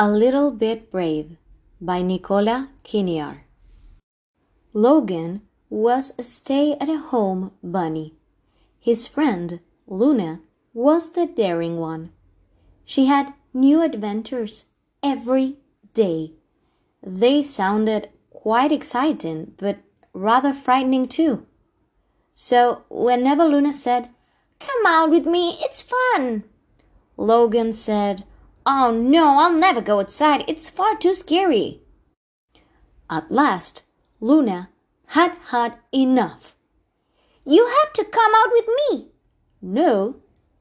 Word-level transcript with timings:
A 0.00 0.08
Little 0.08 0.52
Bit 0.52 0.92
Brave 0.92 1.38
by 1.80 2.02
Nicola 2.02 2.68
Kinnear. 2.84 3.46
Logan 4.72 5.42
was 5.68 6.12
a 6.16 6.22
stay 6.22 6.76
at 6.80 6.88
home 6.88 7.50
bunny. 7.64 8.14
His 8.78 9.08
friend, 9.08 9.58
Luna, 9.88 10.38
was 10.72 11.14
the 11.14 11.26
daring 11.26 11.78
one. 11.78 12.12
She 12.84 13.06
had 13.06 13.34
new 13.52 13.82
adventures 13.82 14.66
every 15.02 15.56
day. 15.94 16.34
They 17.02 17.42
sounded 17.42 18.10
quite 18.30 18.70
exciting, 18.70 19.54
but 19.58 19.78
rather 20.12 20.52
frightening 20.52 21.08
too. 21.08 21.44
So 22.34 22.84
whenever 22.88 23.44
Luna 23.44 23.72
said, 23.72 24.10
Come 24.60 24.86
out 24.86 25.10
with 25.10 25.26
me, 25.26 25.58
it's 25.60 25.82
fun, 25.82 26.44
Logan 27.16 27.72
said, 27.72 28.22
Oh 28.70 28.90
no, 28.90 29.38
I'll 29.38 29.54
never 29.54 29.80
go 29.80 29.98
outside. 29.98 30.44
It's 30.46 30.68
far 30.68 30.94
too 30.94 31.14
scary. 31.14 31.80
At 33.08 33.32
last, 33.32 33.82
Luna 34.20 34.68
had 35.06 35.38
had 35.46 35.76
enough. 35.90 36.54
You 37.46 37.66
have 37.66 37.94
to 37.94 38.04
come 38.04 38.32
out 38.36 38.50
with 38.52 38.66
me. 38.66 39.08
No, 39.62 40.16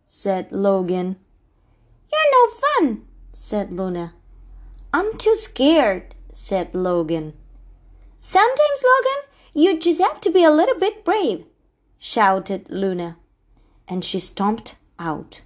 said 0.06 0.54
Logan. 0.54 1.18
You're 2.10 2.32
no 2.32 2.54
fun, 2.56 3.02
said 3.34 3.74
Luna. 3.74 4.14
I'm 4.94 5.18
too 5.18 5.36
scared, 5.36 6.16
said 6.32 6.74
Logan. 6.74 7.34
Sometimes, 8.20 8.84
Logan, 8.86 9.24
you 9.54 9.78
just 9.78 10.00
have 10.00 10.22
to 10.22 10.32
be 10.32 10.46
a 10.46 10.50
little 10.50 10.80
bit 10.80 11.04
brave, 11.04 11.44
shouted 12.00 12.68
Luna. 12.70 13.18
And 13.86 14.06
she 14.06 14.22
stomped 14.22 14.78
out. 14.98 15.42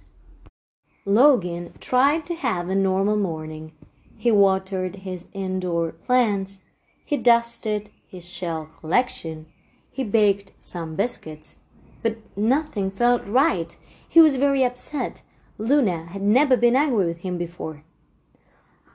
Logan 1.04 1.74
tried 1.80 2.26
to 2.26 2.34
have 2.36 2.68
a 2.68 2.76
normal 2.76 3.16
morning. 3.16 3.72
He 4.16 4.30
watered 4.30 4.96
his 4.96 5.26
indoor 5.32 5.92
plants. 5.92 6.60
He 7.04 7.16
dusted 7.16 7.90
his 8.06 8.28
shell 8.28 8.70
collection. 8.78 9.46
He 9.90 10.04
baked 10.04 10.52
some 10.60 10.94
biscuits. 10.94 11.56
But 12.02 12.18
nothing 12.36 12.90
felt 12.90 13.26
right. 13.26 13.76
He 14.08 14.20
was 14.20 14.36
very 14.36 14.64
upset. 14.64 15.22
Luna 15.58 16.06
had 16.06 16.22
never 16.22 16.56
been 16.56 16.76
angry 16.76 17.06
with 17.06 17.18
him 17.18 17.36
before. 17.36 17.82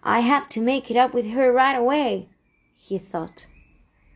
I 0.01 0.21
have 0.21 0.47
to 0.49 0.61
make 0.61 0.89
it 0.89 0.95
up 0.95 1.13
with 1.13 1.31
her 1.31 1.51
right 1.51 1.75
away, 1.75 2.29
he 2.75 2.97
thought. 2.97 3.47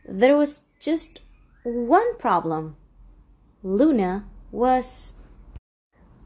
There 0.08 0.36
was 0.36 0.62
just 0.80 1.20
one 1.62 2.16
problem. 2.18 2.76
Luna 3.62 4.24
was 4.50 5.12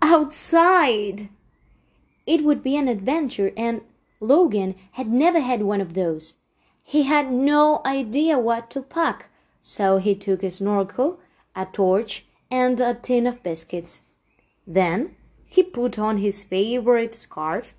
outside. 0.00 1.28
It 2.26 2.44
would 2.44 2.62
be 2.62 2.76
an 2.76 2.88
adventure, 2.88 3.52
and 3.56 3.82
Logan 4.20 4.74
had 4.92 5.08
never 5.08 5.40
had 5.40 5.62
one 5.62 5.80
of 5.80 5.94
those. 5.94 6.34
He 6.82 7.04
had 7.04 7.32
no 7.32 7.80
idea 7.84 8.38
what 8.38 8.70
to 8.70 8.82
pack, 8.82 9.30
so 9.60 9.98
he 9.98 10.14
took 10.14 10.42
a 10.42 10.50
snorkel, 10.50 11.20
a 11.54 11.66
torch, 11.66 12.26
and 12.50 12.80
a 12.80 12.94
tin 12.94 13.26
of 13.26 13.42
biscuits. 13.42 14.02
Then 14.66 15.16
he 15.44 15.62
put 15.62 15.98
on 15.98 16.18
his 16.18 16.42
favorite 16.42 17.14
scarf, 17.14 17.74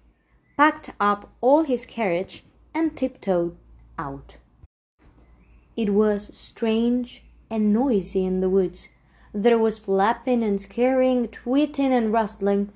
packed 0.56 0.92
up 1.00 1.30
all 1.42 1.64
his 1.64 1.86
carriage, 1.86 2.44
and 2.74 2.96
tiptoed 2.96 3.58
out. 3.98 4.38
It 5.76 5.94
was 5.94 6.36
strange 6.36 7.24
and 7.50 7.74
noisy 7.74 8.26
in 8.26 8.40
the 8.40 8.50
woods. 8.50 8.90
There 9.34 9.58
was 9.58 9.80
flapping 9.80 10.44
and 10.44 10.62
scurrying, 10.62 11.28
tweeting 11.28 11.92
and 11.92 12.12
rustling. 12.12 12.72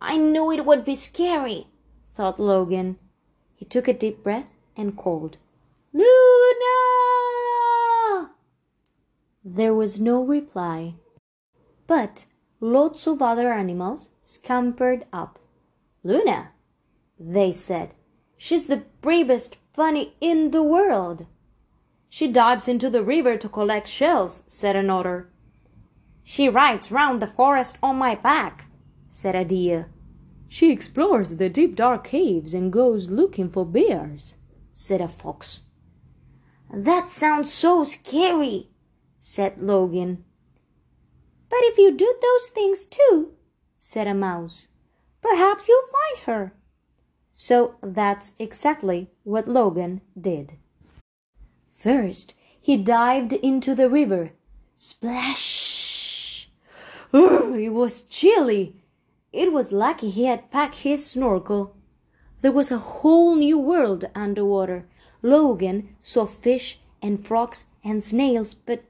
I 0.00 0.16
knew 0.16 0.50
it 0.50 0.64
would 0.64 0.84
be 0.84 0.96
scary, 0.96 1.66
thought 2.14 2.40
Logan. 2.40 2.98
He 3.54 3.64
took 3.64 3.86
a 3.86 3.92
deep 3.92 4.22
breath 4.22 4.54
and 4.76 4.96
called, 4.96 5.36
Luna! 5.92 6.06
There 9.44 9.74
was 9.74 10.00
no 10.00 10.22
reply, 10.22 10.94
but 11.86 12.24
lots 12.60 13.06
of 13.06 13.20
other 13.20 13.52
animals 13.52 14.10
scampered 14.22 15.04
up. 15.12 15.38
Luna, 16.02 16.52
they 17.18 17.52
said, 17.52 17.94
she's 18.38 18.66
the 18.68 18.84
bravest 19.02 19.58
bunny 19.74 20.14
in 20.20 20.50
the 20.50 20.62
world. 20.62 21.26
She 22.08 22.26
dives 22.26 22.68
into 22.68 22.88
the 22.88 23.02
river 23.02 23.36
to 23.36 23.48
collect 23.48 23.86
shells, 23.86 24.42
said 24.46 24.76
another. 24.76 25.28
She 26.24 26.48
rides 26.48 26.90
round 26.90 27.20
the 27.20 27.26
forest 27.26 27.76
on 27.82 27.96
my 27.96 28.14
back, 28.14 28.69
said 29.10 29.34
a 29.34 29.44
deer. 29.44 29.90
She 30.48 30.72
explores 30.72 31.36
the 31.36 31.50
deep 31.50 31.76
dark 31.76 32.04
caves 32.04 32.54
and 32.54 32.72
goes 32.72 33.10
looking 33.10 33.50
for 33.50 33.66
bears, 33.66 34.36
said 34.72 35.02
a 35.02 35.08
fox. 35.08 35.60
That 36.72 37.10
sounds 37.10 37.52
so 37.52 37.84
scary, 37.84 38.68
said 39.18 39.60
Logan. 39.60 40.24
But 41.50 41.58
if 41.62 41.76
you 41.76 41.90
do 41.90 42.14
those 42.22 42.48
things 42.48 42.86
too, 42.86 43.32
said 43.76 44.06
a 44.06 44.14
mouse, 44.14 44.68
perhaps 45.20 45.68
you'll 45.68 45.82
find 45.82 46.24
her. 46.26 46.52
So 47.34 47.74
that's 47.82 48.32
exactly 48.38 49.10
what 49.24 49.48
Logan 49.48 50.00
did. 50.18 50.54
First, 51.70 52.34
he 52.60 52.76
dived 52.76 53.32
into 53.32 53.74
the 53.74 53.88
river. 53.88 54.32
Splash! 54.76 56.50
Urgh, 57.12 57.64
it 57.64 57.70
was 57.70 58.02
chilly. 58.02 58.79
It 59.32 59.52
was 59.52 59.72
lucky 59.72 60.10
he 60.10 60.24
had 60.24 60.50
packed 60.50 60.76
his 60.76 61.06
snorkel. 61.06 61.76
There 62.40 62.52
was 62.52 62.70
a 62.70 62.78
whole 62.78 63.36
new 63.36 63.58
world 63.58 64.04
underwater. 64.14 64.88
Logan 65.22 65.94
saw 66.02 66.26
fish 66.26 66.80
and 67.02 67.24
frogs 67.24 67.64
and 67.84 68.02
snails, 68.02 68.54
but 68.54 68.84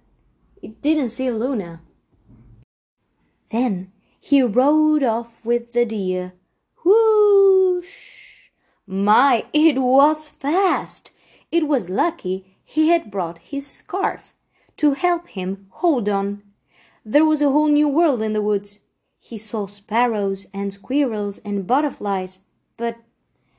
he 0.61 0.69
didn't 0.69 1.11
see 1.11 1.31
Luna. 1.31 1.81
Then 3.51 3.93
he 4.21 4.43
rode 4.43 5.03
off 5.03 5.45
with 5.45 5.73
the 5.73 5.84
deer. 5.84 6.33
Whoosh! 6.84 8.51
My, 8.87 9.47
it 9.53 9.78
was 9.78 10.27
fast! 10.27 11.11
It 11.51 11.67
was 11.67 11.91
lucky 11.91 12.57
he 12.65 12.89
had 12.89 13.11
brought 13.11 13.39
his 13.39 13.67
scarf 13.67 14.33
to 14.77 14.93
help 14.93 15.28
him 15.28 15.67
hold 15.71 16.09
on. 16.09 16.43
There 17.05 17.25
was 17.25 17.43
a 17.43 17.51
whole 17.51 17.69
new 17.69 17.89
world 17.89 18.22
in 18.22 18.33
the 18.33 18.43
woods. 18.43 18.78
He 19.22 19.36
saw 19.36 19.66
sparrows 19.66 20.47
and 20.53 20.72
squirrels 20.72 21.38
and 21.44 21.66
butterflies, 21.66 22.41
but 22.78 22.97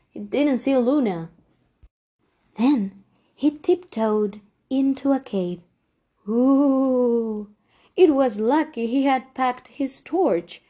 he 0.09 0.19
didn't 0.19 0.57
see 0.57 0.75
Luna. 0.75 1.29
Then 2.57 3.03
he 3.35 3.51
tiptoed 3.51 4.41
into 4.69 5.11
a 5.11 5.19
cave. 5.19 5.61
Ooh! 6.27 7.49
It 7.95 8.15
was 8.15 8.39
lucky 8.39 8.87
he 8.87 9.03
had 9.03 9.35
packed 9.35 9.67
his 9.67 10.01
torch. 10.01 10.61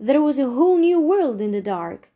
There 0.00 0.22
was 0.22 0.38
a 0.38 0.50
whole 0.50 0.78
new 0.78 0.98
world 0.98 1.40
in 1.40 1.50
the 1.50 1.60
dark. 1.60 2.10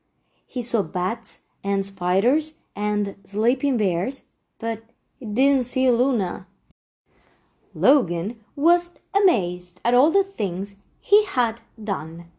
He 0.47 0.63
saw 0.63 0.83
bats 0.83 1.41
and 1.63 1.85
spiders 1.85 2.55
and 2.75 3.17
sleeping 3.25 3.77
bears, 3.77 4.23
but 4.59 4.83
he 5.19 5.27
didn't 5.27 5.65
see 5.65 5.91
Luna. 5.91 6.47
Logan 7.75 8.41
was 8.57 8.95
amazed 9.15 9.81
at 9.85 9.95
all 9.95 10.11
the 10.11 10.25
things 10.25 10.77
he 11.03 11.25
had 11.25 11.61
done. 11.83 12.31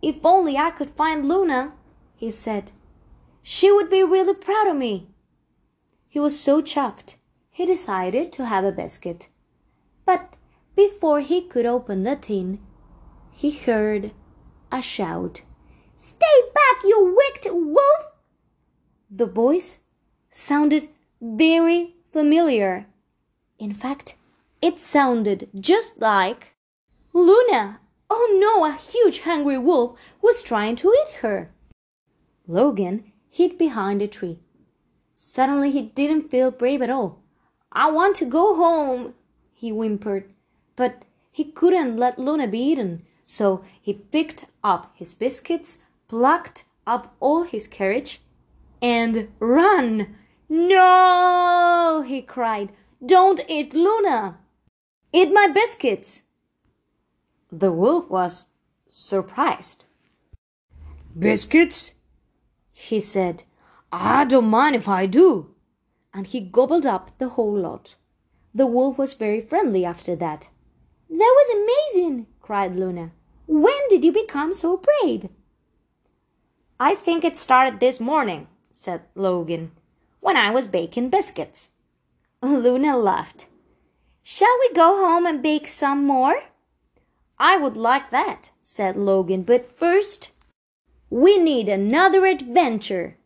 If 0.00 0.24
only 0.24 0.56
I 0.56 0.70
could 0.70 0.88
find 0.88 1.28
Luna, 1.28 1.72
he 2.14 2.30
said. 2.30 2.70
She 3.42 3.70
would 3.70 3.90
be 3.90 4.02
really 4.02 4.32
proud 4.32 4.68
of 4.68 4.76
me. 4.76 5.08
He 6.08 6.20
was 6.20 6.38
so 6.38 6.62
chuffed, 6.62 7.16
he 7.50 7.66
decided 7.66 8.32
to 8.32 8.46
have 8.46 8.64
a 8.64 8.72
biscuit. 8.72 9.28
But 10.06 10.36
before 10.76 11.20
he 11.20 11.42
could 11.42 11.66
open 11.66 12.04
the 12.04 12.16
tin, 12.16 12.60
he 13.32 13.50
heard 13.50 14.12
a 14.70 14.80
shout. 14.80 15.42
Stay 15.96 16.40
back, 16.54 16.84
you 16.84 17.14
wicked 17.16 17.52
wolf! 17.52 18.06
The 19.10 19.26
voice 19.26 19.80
sounded 20.30 20.86
very 21.20 21.96
familiar. 22.12 22.86
In 23.58 23.74
fact, 23.74 24.14
it 24.62 24.78
sounded 24.78 25.48
just 25.58 26.00
like 26.00 26.54
Luna. 27.12 27.80
Oh 28.08 28.38
no, 28.40 28.64
a 28.64 28.72
huge 28.72 29.20
hungry 29.20 29.58
wolf 29.58 29.98
was 30.20 30.42
trying 30.42 30.76
to 30.76 30.92
eat 30.92 31.14
her. 31.20 31.50
Logan 32.46 33.12
hid 33.30 33.56
behind 33.58 34.02
a 34.02 34.08
tree. 34.08 34.38
Suddenly 35.14 35.70
he 35.70 35.82
didn't 35.82 36.30
feel 36.30 36.50
brave 36.50 36.82
at 36.82 36.90
all. 36.90 37.20
I 37.72 37.90
want 37.90 38.16
to 38.16 38.24
go 38.24 38.56
home, 38.56 39.14
he 39.52 39.70
whimpered. 39.70 40.24
But 40.76 41.02
he 41.30 41.44
couldn't 41.44 41.96
let 41.96 42.18
Luna 42.18 42.48
be 42.48 42.58
eaten, 42.58 43.04
so 43.24 43.64
he 43.80 43.92
picked 43.92 44.46
up 44.64 44.90
his 44.94 45.14
biscuits, 45.14 45.78
plucked 46.08 46.64
up 46.86 47.14
all 47.20 47.44
his 47.44 47.68
courage, 47.68 48.20
and 48.82 49.28
ran. 49.38 50.16
No, 50.48 52.02
he 52.04 52.22
cried. 52.22 52.70
Don't 53.04 53.40
eat 53.48 53.74
Luna. 53.74 54.38
Eat 55.12 55.32
my 55.32 55.46
biscuits. 55.46 56.24
The 57.52 57.72
wolf 57.72 58.08
was 58.08 58.46
surprised. 58.88 59.84
Biscuits? 61.18 61.92
he 62.72 63.00
said. 63.00 63.42
I 63.92 64.24
don't 64.24 64.46
mind 64.46 64.76
if 64.76 64.88
I 64.88 65.06
do. 65.06 65.54
And 66.14 66.26
he 66.26 66.40
gobbled 66.40 66.86
up 66.86 67.16
the 67.18 67.30
whole 67.30 67.56
lot. 67.56 67.96
The 68.54 68.66
wolf 68.66 68.98
was 68.98 69.14
very 69.14 69.40
friendly 69.40 69.84
after 69.84 70.16
that. 70.16 70.48
That 71.08 71.16
was 71.18 71.94
amazing, 71.94 72.26
cried 72.40 72.76
Luna. 72.76 73.12
When 73.46 73.88
did 73.88 74.04
you 74.04 74.12
become 74.12 74.54
so 74.54 74.76
brave? 74.76 75.28
I 76.78 76.94
think 76.94 77.24
it 77.24 77.36
started 77.36 77.80
this 77.80 78.00
morning, 78.00 78.46
said 78.72 79.02
Logan, 79.14 79.72
when 80.20 80.36
I 80.36 80.50
was 80.50 80.66
baking 80.66 81.10
biscuits. 81.10 81.70
Luna 82.42 82.96
laughed. 82.96 83.46
Shall 84.22 84.56
we 84.60 84.72
go 84.72 84.96
home 84.96 85.26
and 85.26 85.42
bake 85.42 85.66
some 85.68 86.06
more? 86.06 86.42
I 87.42 87.56
would 87.56 87.74
like 87.74 88.10
that, 88.10 88.50
said 88.60 88.98
Logan, 88.98 89.44
but 89.44 89.74
first, 89.78 90.30
we 91.08 91.38
need 91.38 91.70
another 91.70 92.26
adventure. 92.26 93.16